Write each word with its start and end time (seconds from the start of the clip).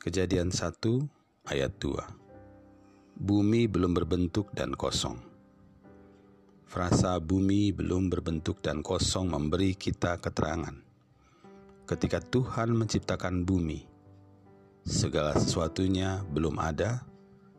Kejadian 0.00 0.48
1 0.48 0.80
ayat 1.52 1.76
2 1.76 3.20
Bumi 3.20 3.68
belum 3.68 3.92
berbentuk 3.92 4.48
dan 4.56 4.72
kosong. 4.72 5.20
Frasa 6.64 7.20
bumi 7.20 7.68
belum 7.68 8.08
berbentuk 8.08 8.64
dan 8.64 8.80
kosong 8.80 9.28
memberi 9.28 9.76
kita 9.76 10.16
keterangan. 10.16 10.72
Ketika 11.84 12.16
Tuhan 12.24 12.80
menciptakan 12.80 13.44
bumi 13.44 13.84
Segala 14.88 15.36
sesuatunya 15.36 16.24
belum 16.32 16.56
ada 16.56 17.04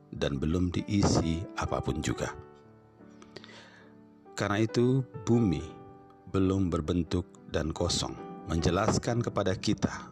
dan 0.09 0.41
belum 0.41 0.73
diisi 0.73 1.45
apa 1.61 1.77
pun 1.77 2.01
juga. 2.01 2.33
Karena 4.33 4.65
itu 4.65 5.05
bumi 5.29 5.61
belum 6.33 6.73
berbentuk 6.73 7.53
dan 7.53 7.69
kosong 7.69 8.17
Menjelaskan 8.49 9.21
kepada 9.21 9.53
kita 9.53 10.09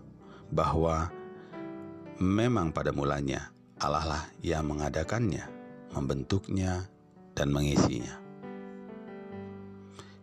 bahwa 0.54 1.09
Memang 2.20 2.76
pada 2.76 2.92
mulanya 2.92 3.48
Allah 3.80 4.04
lah 4.04 4.24
yang 4.43 4.68
mengadakannya, 4.68 5.48
membentuknya, 5.96 6.84
dan 7.32 7.48
mengisinya. 7.48 8.20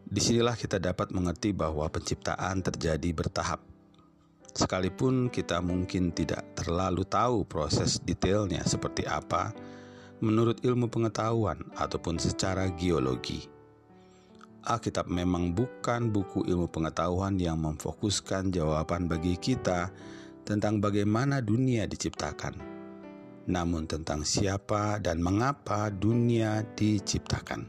Di 0.04 0.20
sinilah 0.20 0.60
kita 0.60 0.76
dapat 0.76 1.08
mengerti 1.08 1.56
bahwa 1.56 1.88
penciptaan 1.88 2.60
terjadi 2.60 3.16
bertahap. 3.16 3.64
Sekalipun 4.52 5.32
kita 5.32 5.64
mungkin 5.64 6.12
tidak 6.12 6.44
terlalu 6.52 7.08
tahu 7.08 7.48
proses 7.48 7.96
detailnya 8.04 8.60
seperti 8.68 9.08
apa 9.08 9.56
menurut 10.20 10.60
ilmu 10.60 10.92
pengetahuan 10.92 11.64
ataupun 11.80 12.20
secara 12.20 12.68
geologi. 12.76 13.48
Alkitab 14.68 15.08
memang 15.08 15.56
bukan 15.56 16.12
buku 16.12 16.44
ilmu 16.44 16.68
pengetahuan 16.68 17.40
yang 17.40 17.56
memfokuskan 17.56 18.52
jawaban 18.52 19.08
bagi 19.08 19.40
kita 19.40 19.88
tentang 20.46 20.78
bagaimana 20.78 21.42
dunia 21.42 21.90
diciptakan, 21.90 22.54
namun 23.50 23.90
tentang 23.90 24.22
siapa 24.22 25.02
dan 25.02 25.18
mengapa 25.18 25.90
dunia 25.90 26.62
diciptakan. 26.78 27.66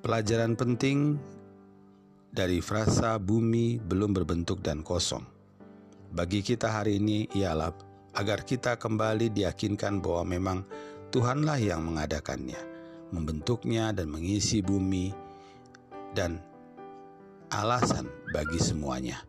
Pelajaran 0.00 0.56
penting 0.56 1.20
dari 2.32 2.64
frasa 2.64 3.20
bumi 3.20 3.76
belum 3.76 4.16
berbentuk 4.16 4.64
dan 4.64 4.80
kosong 4.80 5.38
bagi 6.10 6.42
kita 6.42 6.66
hari 6.74 6.98
ini 6.98 7.30
ialah 7.38 7.70
agar 8.18 8.42
kita 8.42 8.74
kembali 8.82 9.30
diyakinkan 9.30 10.02
bahwa 10.02 10.26
memang 10.26 10.58
Tuhanlah 11.14 11.58
yang 11.62 11.86
mengadakannya, 11.86 12.58
membentuknya 13.14 13.94
dan 13.94 14.10
mengisi 14.10 14.58
bumi 14.58 15.14
dan 16.10 16.42
alasan 17.54 18.10
bagi 18.34 18.58
semuanya. 18.58 19.22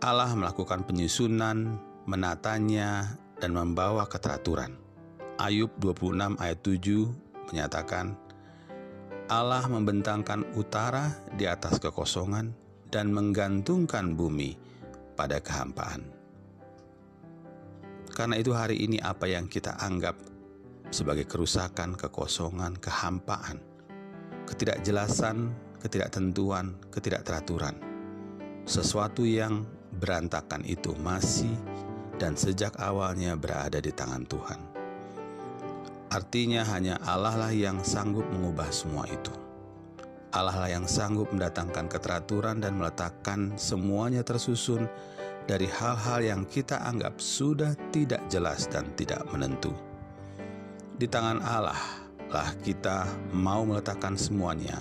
Allah 0.00 0.32
melakukan 0.32 0.88
penyusunan, 0.88 1.76
menatanya, 2.08 3.20
dan 3.36 3.52
membawa 3.52 4.08
keteraturan. 4.08 4.72
Ayub 5.36 5.68
26 5.76 6.40
ayat 6.40 6.58
7 6.64 7.52
menyatakan, 7.52 8.16
Allah 9.28 9.60
membentangkan 9.68 10.56
utara 10.56 11.20
di 11.36 11.44
atas 11.44 11.76
kekosongan 11.76 12.48
dan 12.88 13.12
menggantungkan 13.12 14.16
bumi 14.16 14.56
pada 15.20 15.36
kehampaan. 15.36 16.08
Karena 18.08 18.40
itu 18.40 18.56
hari 18.56 18.80
ini 18.80 18.96
apa 19.04 19.28
yang 19.28 19.52
kita 19.52 19.76
anggap 19.84 20.16
sebagai 20.88 21.28
kerusakan, 21.28 21.92
kekosongan, 22.00 22.72
kehampaan, 22.80 23.60
ketidakjelasan, 24.48 25.52
ketidaktentuan, 25.76 26.72
ketidakteraturan, 26.88 27.76
sesuatu 28.64 29.28
yang 29.28 29.68
berantakan 29.98 30.62
itu 30.62 30.94
masih 31.02 31.50
dan 32.20 32.36
sejak 32.36 32.76
awalnya 32.78 33.34
berada 33.34 33.80
di 33.80 33.90
tangan 33.90 34.22
Tuhan. 34.28 34.60
Artinya 36.10 36.66
hanya 36.66 36.98
Allah 37.06 37.38
lah 37.38 37.52
yang 37.54 37.86
sanggup 37.86 38.26
mengubah 38.28 38.68
semua 38.74 39.06
itu. 39.06 39.30
Allah 40.30 40.54
lah 40.54 40.70
yang 40.70 40.86
sanggup 40.86 41.30
mendatangkan 41.30 41.90
keteraturan 41.90 42.62
dan 42.62 42.78
meletakkan 42.78 43.54
semuanya 43.58 44.22
tersusun 44.22 44.86
dari 45.46 45.66
hal-hal 45.66 46.22
yang 46.22 46.42
kita 46.46 46.82
anggap 46.86 47.18
sudah 47.18 47.74
tidak 47.90 48.22
jelas 48.30 48.66
dan 48.70 48.90
tidak 48.94 49.26
menentu. 49.30 49.74
Di 50.98 51.06
tangan 51.10 51.42
Allah 51.42 51.78
lah 52.30 52.54
kita 52.62 53.06
mau 53.34 53.66
meletakkan 53.66 54.14
semuanya 54.14 54.78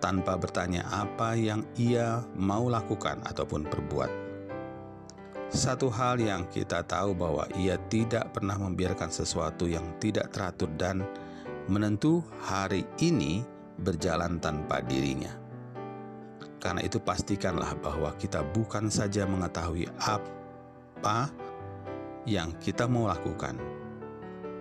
tanpa 0.00 0.36
bertanya 0.40 0.84
apa 0.88 1.36
yang 1.36 1.60
Ia 1.76 2.24
mau 2.36 2.68
lakukan 2.72 3.20
ataupun 3.28 3.68
perbuat. 3.68 4.29
Satu 5.50 5.90
hal 5.90 6.22
yang 6.22 6.46
kita 6.46 6.86
tahu 6.86 7.10
bahwa 7.10 7.42
ia 7.58 7.74
tidak 7.90 8.30
pernah 8.30 8.54
membiarkan 8.54 9.10
sesuatu 9.10 9.66
yang 9.66 9.82
tidak 9.98 10.30
teratur 10.30 10.70
dan 10.78 11.02
menentu 11.66 12.22
hari 12.38 12.86
ini 13.02 13.42
berjalan 13.82 14.38
tanpa 14.38 14.78
dirinya. 14.78 15.34
Karena 16.62 16.86
itu 16.86 17.02
pastikanlah 17.02 17.74
bahwa 17.82 18.14
kita 18.14 18.46
bukan 18.54 18.86
saja 18.94 19.26
mengetahui 19.26 19.90
apa 19.98 21.26
yang 22.30 22.54
kita 22.62 22.86
mau 22.86 23.10
lakukan, 23.10 23.58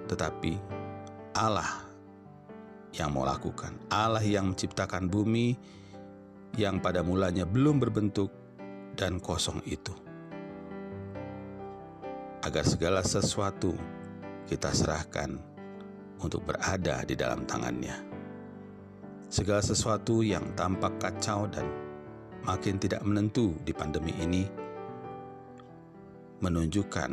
tetapi 0.10 0.58
Allah 1.38 1.86
yang 2.98 3.14
mau 3.14 3.30
lakukan. 3.30 3.78
Allah 3.94 4.26
yang 4.26 4.58
menciptakan 4.58 5.06
bumi 5.06 5.54
yang 6.58 6.82
pada 6.82 7.06
mulanya 7.06 7.46
belum 7.46 7.78
berbentuk 7.78 8.34
dan 8.98 9.22
kosong 9.22 9.62
itu 9.70 10.09
agar 12.40 12.64
segala 12.64 13.04
sesuatu 13.04 13.76
kita 14.48 14.72
serahkan 14.72 15.36
untuk 16.24 16.48
berada 16.48 17.04
di 17.04 17.16
dalam 17.16 17.44
tangannya. 17.44 17.96
Segala 19.30 19.62
sesuatu 19.62 20.26
yang 20.26 20.56
tampak 20.56 20.98
kacau 20.98 21.46
dan 21.52 21.68
makin 22.48 22.80
tidak 22.80 23.04
menentu 23.06 23.54
di 23.62 23.76
pandemi 23.76 24.16
ini 24.18 24.44
menunjukkan 26.40 27.12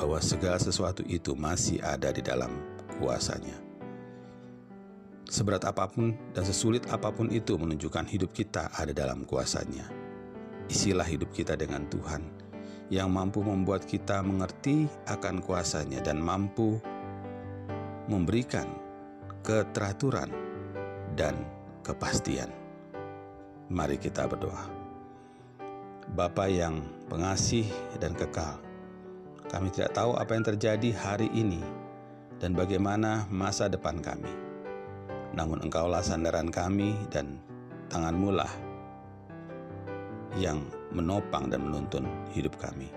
bahwa 0.00 0.18
segala 0.18 0.58
sesuatu 0.58 1.04
itu 1.06 1.36
masih 1.36 1.78
ada 1.84 2.10
di 2.10 2.24
dalam 2.24 2.50
kuasanya. 2.98 3.54
Seberat 5.26 5.66
apa 5.68 5.90
pun 5.90 6.14
dan 6.32 6.46
sesulit 6.46 6.86
apa 6.88 7.12
pun 7.12 7.28
itu 7.28 7.58
menunjukkan 7.58 8.06
hidup 8.08 8.30
kita 8.32 8.72
ada 8.72 8.94
dalam 8.96 9.28
kuasanya. 9.28 9.86
Isilah 10.66 11.06
hidup 11.06 11.30
kita 11.30 11.54
dengan 11.54 11.86
Tuhan 11.86 12.45
yang 12.86 13.10
mampu 13.10 13.42
membuat 13.42 13.82
kita 13.82 14.22
mengerti 14.22 14.86
akan 15.10 15.42
kuasanya 15.42 15.98
dan 16.02 16.22
mampu 16.22 16.78
memberikan 18.06 18.70
keteraturan 19.42 20.30
dan 21.18 21.34
kepastian. 21.82 22.50
Mari 23.66 23.98
kita 23.98 24.30
berdoa. 24.30 24.70
Bapa 26.14 26.46
yang 26.46 26.86
pengasih 27.10 27.66
dan 27.98 28.14
kekal, 28.14 28.62
kami 29.50 29.74
tidak 29.74 29.90
tahu 29.98 30.14
apa 30.14 30.38
yang 30.38 30.46
terjadi 30.46 30.90
hari 30.94 31.26
ini 31.34 31.58
dan 32.38 32.54
bagaimana 32.54 33.26
masa 33.26 33.66
depan 33.66 33.98
kami. 33.98 34.30
Namun 35.34 35.66
engkaulah 35.66 36.06
sandaran 36.06 36.54
kami 36.54 36.94
dan 37.10 37.42
tanganmu 37.90 38.30
lah 38.38 38.50
yang 40.38 40.62
menopang 40.94 41.50
dan 41.50 41.66
menuntun 41.66 42.06
hidup 42.30 42.54
kami. 42.60 42.90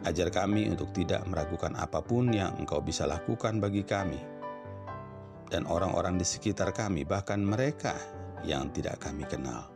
Ajar 0.00 0.32
kami 0.32 0.64
untuk 0.72 0.96
tidak 0.96 1.28
meragukan 1.28 1.76
apa 1.76 2.00
pun 2.00 2.32
yang 2.32 2.56
Engkau 2.56 2.80
bisa 2.80 3.04
lakukan 3.04 3.60
bagi 3.60 3.84
kami 3.84 4.16
dan 5.50 5.68
orang-orang 5.68 6.16
di 6.16 6.24
sekitar 6.24 6.72
kami, 6.72 7.04
bahkan 7.04 7.42
mereka 7.42 7.92
yang 8.46 8.72
tidak 8.72 9.02
kami 9.02 9.28
kenal. 9.28 9.68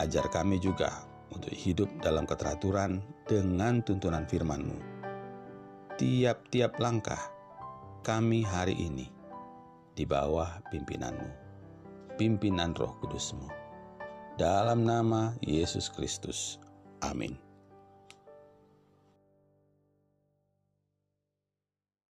Ajar 0.00 0.26
kami 0.32 0.58
juga 0.58 1.04
untuk 1.30 1.54
hidup 1.54 1.86
dalam 2.02 2.26
keteraturan 2.26 2.98
dengan 3.28 3.84
tuntunan 3.84 4.26
firman-Mu. 4.26 4.78
Tiap-tiap 6.00 6.80
langkah 6.82 7.20
kami 8.02 8.42
hari 8.42 8.74
ini 8.74 9.06
di 9.94 10.02
bawah 10.02 10.58
pimpinan-Mu, 10.72 11.30
pimpinan 12.18 12.74
roh 12.74 12.98
kudus-Mu 12.98 13.61
dalam 14.40 14.84
nama 14.86 15.36
Yesus 15.44 15.92
Kristus. 15.92 16.56
Amin. 17.04 17.51